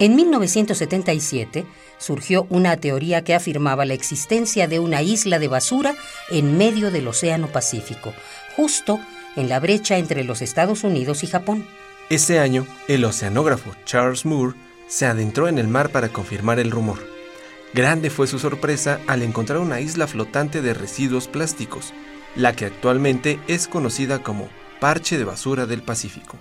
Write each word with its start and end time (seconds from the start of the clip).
En 0.00 0.16
1977 0.16 1.66
surgió 1.98 2.46
una 2.48 2.78
teoría 2.78 3.22
que 3.22 3.34
afirmaba 3.34 3.84
la 3.84 3.92
existencia 3.92 4.66
de 4.66 4.78
una 4.78 5.02
isla 5.02 5.38
de 5.38 5.46
basura 5.46 5.94
en 6.30 6.56
medio 6.56 6.90
del 6.90 7.06
Océano 7.06 7.48
Pacífico, 7.48 8.14
justo 8.56 8.98
en 9.36 9.50
la 9.50 9.60
brecha 9.60 9.98
entre 9.98 10.24
los 10.24 10.40
Estados 10.40 10.84
Unidos 10.84 11.22
y 11.22 11.26
Japón. 11.26 11.66
Ese 12.08 12.38
año, 12.38 12.66
el 12.88 13.04
oceanógrafo 13.04 13.72
Charles 13.84 14.24
Moore 14.24 14.56
se 14.88 15.04
adentró 15.04 15.48
en 15.48 15.58
el 15.58 15.68
mar 15.68 15.90
para 15.90 16.08
confirmar 16.08 16.58
el 16.58 16.70
rumor. 16.70 16.98
Grande 17.74 18.08
fue 18.08 18.26
su 18.26 18.38
sorpresa 18.38 19.00
al 19.06 19.22
encontrar 19.22 19.58
una 19.58 19.80
isla 19.80 20.06
flotante 20.06 20.62
de 20.62 20.72
residuos 20.72 21.28
plásticos, 21.28 21.92
la 22.36 22.56
que 22.56 22.64
actualmente 22.64 23.38
es 23.48 23.68
conocida 23.68 24.22
como 24.22 24.48
Parche 24.80 25.18
de 25.18 25.24
Basura 25.24 25.66
del 25.66 25.82
Pacífico. 25.82 26.38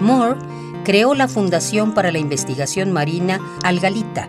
Moore 0.00 0.38
creó 0.84 1.14
la 1.14 1.28
Fundación 1.28 1.94
para 1.94 2.12
la 2.12 2.18
Investigación 2.18 2.92
Marina 2.92 3.40
Algalita, 3.64 4.28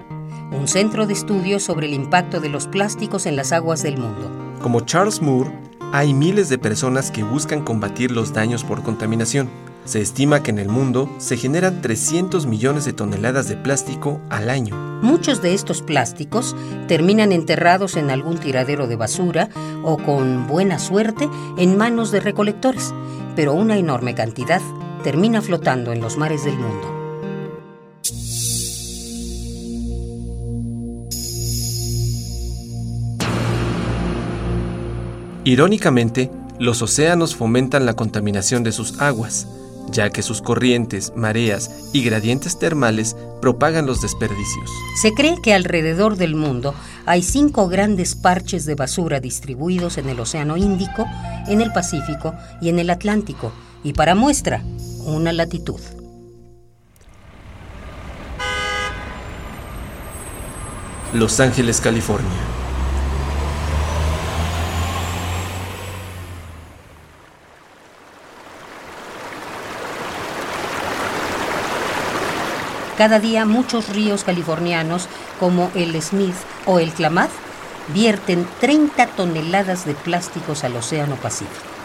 un 0.51 0.67
centro 0.67 1.05
de 1.05 1.13
estudios 1.13 1.63
sobre 1.63 1.87
el 1.87 1.93
impacto 1.93 2.39
de 2.39 2.49
los 2.49 2.65
plásticos 2.67 3.25
en 3.25 3.35
las 3.35 3.51
aguas 3.51 3.83
del 3.83 3.97
mundo. 3.97 4.31
Como 4.61 4.79
Charles 4.81 5.21
Moore, 5.21 5.51
hay 5.91 6.13
miles 6.13 6.47
de 6.47 6.57
personas 6.57 7.11
que 7.11 7.23
buscan 7.23 7.61
combatir 7.61 8.11
los 8.11 8.33
daños 8.33 8.63
por 8.63 8.83
contaminación. 8.83 9.49
Se 9.83 10.01
estima 10.01 10.41
que 10.41 10.49
en 10.49 10.57
el 10.57 10.69
mundo 10.69 11.09
se 11.19 11.37
generan 11.37 11.81
300 11.81 12.47
millones 12.47 12.85
de 12.85 12.93
toneladas 12.93 13.47
de 13.49 13.57
plástico 13.57 14.19
al 14.29 14.49
año. 14.49 14.75
Muchos 15.01 15.41
de 15.41 15.53
estos 15.53 15.81
plásticos 15.81 16.55
terminan 16.87 17.33
enterrados 17.33 17.97
en 17.97 18.09
algún 18.09 18.39
tiradero 18.39 18.87
de 18.87 18.95
basura 18.95 19.49
o, 19.83 19.97
con 19.97 20.47
buena 20.47 20.79
suerte, 20.79 21.29
en 21.57 21.77
manos 21.77 22.11
de 22.11 22.21
recolectores, 22.21 22.93
pero 23.35 23.53
una 23.53 23.77
enorme 23.77 24.15
cantidad 24.15 24.61
termina 25.05 25.39
flotando 25.39 25.93
en 25.93 26.01
los 26.01 26.17
mares 26.17 26.45
del 26.45 26.57
mundo. 26.57 26.91
Irónicamente, 35.43 36.31
los 36.57 36.81
océanos 36.81 37.35
fomentan 37.35 37.85
la 37.85 37.93
contaminación 37.93 38.63
de 38.63 38.71
sus 38.71 38.99
aguas, 38.99 39.47
ya 39.91 40.09
que 40.09 40.23
sus 40.23 40.41
corrientes, 40.41 41.13
mareas 41.15 41.91
y 41.93 42.03
gradientes 42.03 42.57
termales 42.57 43.15
propagan 43.43 43.85
los 43.85 44.01
desperdicios. 44.01 44.71
Se 44.99 45.13
cree 45.13 45.39
que 45.39 45.53
alrededor 45.53 46.17
del 46.17 46.33
mundo 46.33 46.73
hay 47.05 47.21
cinco 47.21 47.67
grandes 47.67 48.15
parches 48.15 48.65
de 48.65 48.73
basura 48.73 49.19
distribuidos 49.19 49.99
en 49.99 50.09
el 50.09 50.19
Océano 50.19 50.57
Índico, 50.57 51.05
en 51.47 51.61
el 51.61 51.71
Pacífico 51.71 52.33
y 52.59 52.69
en 52.69 52.79
el 52.79 52.89
Atlántico, 52.89 53.51
y 53.83 53.93
para 53.93 54.15
muestra, 54.15 54.63
una 55.05 55.31
latitud. 55.31 55.79
Los 61.13 61.39
Ángeles, 61.39 61.79
California. 61.79 62.29
Cada 72.97 73.19
día 73.19 73.45
muchos 73.45 73.89
ríos 73.89 74.23
californianos, 74.23 75.07
como 75.39 75.69
el 75.75 76.01
Smith 76.01 76.35
o 76.65 76.79
el 76.79 76.91
Klamath, 76.91 77.29
vierten 77.93 78.47
30 78.61 79.07
toneladas 79.07 79.85
de 79.85 79.93
plásticos 79.93 80.63
al 80.63 80.75
Océano 80.77 81.15
Pacífico. 81.15 81.75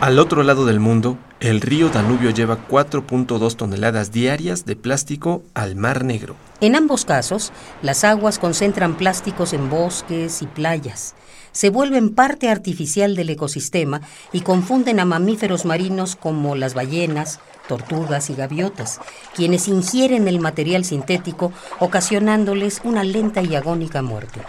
Al 0.00 0.18
otro 0.18 0.42
lado 0.42 0.66
del 0.66 0.78
mundo, 0.78 1.16
el 1.40 1.62
río 1.62 1.88
Danubio 1.88 2.28
lleva 2.28 2.58
4.2 2.68 3.56
toneladas 3.56 4.12
diarias 4.12 4.66
de 4.66 4.76
plástico 4.76 5.42
al 5.54 5.74
Mar 5.74 6.04
Negro. 6.04 6.36
En 6.60 6.76
ambos 6.76 7.06
casos, 7.06 7.50
las 7.80 8.04
aguas 8.04 8.38
concentran 8.38 8.96
plásticos 8.98 9.54
en 9.54 9.70
bosques 9.70 10.42
y 10.42 10.46
playas. 10.46 11.14
Se 11.52 11.70
vuelven 11.70 12.14
parte 12.14 12.50
artificial 12.50 13.16
del 13.16 13.30
ecosistema 13.30 14.02
y 14.32 14.42
confunden 14.42 15.00
a 15.00 15.06
mamíferos 15.06 15.64
marinos 15.64 16.14
como 16.14 16.56
las 16.56 16.74
ballenas, 16.74 17.40
tortugas 17.66 18.28
y 18.28 18.34
gaviotas, 18.34 19.00
quienes 19.34 19.66
ingieren 19.66 20.28
el 20.28 20.40
material 20.40 20.84
sintético 20.84 21.54
ocasionándoles 21.80 22.82
una 22.84 23.02
lenta 23.02 23.40
y 23.40 23.54
agónica 23.54 24.02
muerte. 24.02 24.42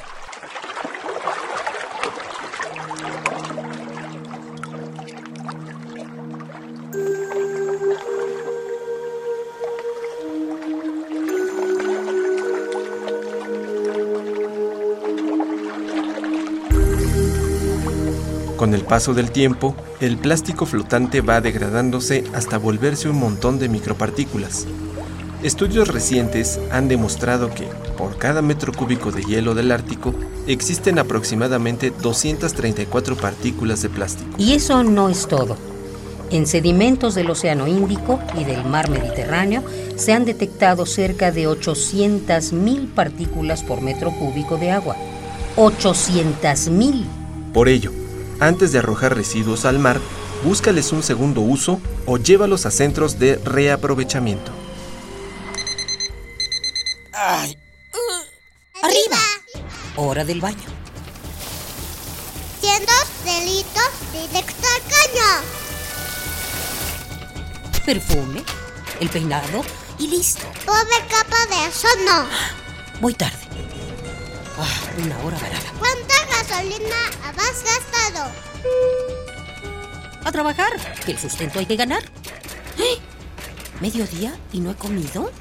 Con 18.57 18.73
el 18.73 18.81
paso 18.81 19.13
del 19.13 19.29
tiempo, 19.29 19.75
el 20.01 20.18
plástico 20.18 20.66
flotante 20.66 21.22
va 21.22 21.41
degradándose 21.41 22.23
hasta 22.34 22.57
volverse 22.57 23.07
un 23.07 23.19
montón 23.19 23.59
de 23.59 23.69
micropartículas. 23.69 24.66
Estudios 25.44 25.90
recientes 25.90 26.59
han 26.72 26.88
demostrado 26.88 27.53
que, 27.53 27.68
por 28.00 28.18
cada 28.18 28.41
metro 28.41 28.73
cúbico 28.73 29.12
de 29.12 29.22
hielo 29.22 29.53
del 29.53 29.72
Ártico, 29.72 30.16
existen 30.47 30.97
aproximadamente 30.97 31.94
234 32.01 33.16
partículas 33.16 33.84
de 33.84 33.90
plástico. 33.90 34.31
Y 34.40 34.53
eso 34.53 34.84
no 34.84 35.09
es 35.09 35.28
todo. 35.28 35.56
En 36.31 36.47
sedimentos 36.47 37.13
del 37.13 37.29
Océano 37.29 37.68
Índico 37.68 38.19
y 38.39 38.44
del 38.44 38.66
Mar 38.66 38.89
Mediterráneo 38.89 39.63
se 39.97 40.13
han 40.13 40.25
detectado 40.25 40.88
cerca 40.88 41.31
de 41.31 41.47
800.000 41.47 42.91
partículas 42.91 43.63
por 43.63 43.81
metro 43.81 44.12
cúbico 44.18 44.57
de 44.57 44.72
agua. 44.72 44.95
¡800.000! 45.56 47.03
Por 47.53 47.69
ello, 47.69 47.91
antes 48.39 48.71
de 48.71 48.79
arrojar 48.79 49.15
residuos 49.15 49.65
al 49.65 49.79
mar, 49.79 49.99
búscales 50.43 50.91
un 50.91 51.03
segundo 51.03 51.41
uso 51.41 51.79
o 52.05 52.17
llévalos 52.17 52.65
a 52.65 52.71
centros 52.71 53.19
de 53.19 53.37
reaprovechamiento. 53.37 54.51
¡Ay! 57.13 57.57
¡Arriba! 58.83 59.17
Hora 59.95 60.23
del 60.23 60.39
baño. 60.39 60.69
Siendo 62.62 62.91
delitos 63.25 63.89
directo 64.13 64.67
al 64.75 64.81
caño. 64.83 65.44
Perfume, 67.85 68.44
el 69.00 69.09
peinado 69.09 69.63
y 69.97 70.07
listo. 70.07 70.45
Pobre 70.65 70.97
capa 71.09 71.45
de 71.47 71.67
eso 71.67 71.88
no. 72.06 72.27
Voy 73.01 73.13
tarde. 73.13 73.38
Ah, 74.59 75.03
una 75.03 75.17
hora 75.19 75.38
varada. 75.39 75.71
¿Cuánta 75.79 76.16
gastado? 76.83 78.31
A 80.24 80.31
trabajar, 80.31 80.71
que 81.06 81.12
el 81.12 81.19
sustento 81.19 81.59
hay 81.59 81.65
que 81.65 81.75
ganar. 81.75 82.03
¡Eh! 82.77 82.97
¿Mediodía 83.81 84.38
y 84.51 84.59
no 84.59 84.71
he 84.71 84.75
comido? 84.75 85.31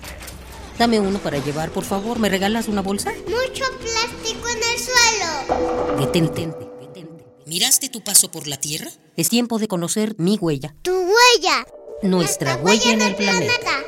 Dame 0.79 1.00
uno 1.00 1.19
para 1.19 1.38
llevar, 1.38 1.71
por 1.71 1.85
favor. 1.85 2.19
¿Me 2.19 2.29
regalas 2.29 2.69
una 2.69 2.83
bolsa? 2.83 3.12
Mucho 3.27 3.65
plástico 3.79 4.49
en 4.49 4.59
el 4.59 4.79
suelo. 4.79 5.99
Detente, 5.99 6.47
detente. 6.81 7.25
¿Miraste 7.47 7.88
tu 7.88 8.05
paso 8.05 8.31
por 8.31 8.47
la 8.47 8.59
Tierra? 8.59 8.91
Es 9.17 9.31
tiempo 9.31 9.59
de 9.59 9.69
conocer 9.69 10.15
mi 10.19 10.37
huella. 10.37 10.75
Tu 10.83 10.93
huella. 10.93 11.67
Nuestra, 12.03 12.56
huella, 12.56 12.93
en 12.93 13.00
el 13.00 13.15
planeta. 13.15 13.86